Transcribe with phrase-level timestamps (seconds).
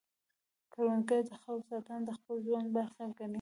[0.73, 3.29] کروندګر د خاورې ساتنه د خپل ژوند برخه ګڼي